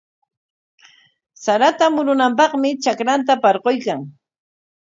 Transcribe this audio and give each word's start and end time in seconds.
Sarata 1.41 1.91
murunanpaqmi 1.97 2.73
trakranta 2.81 3.39
parquykan. 3.47 4.05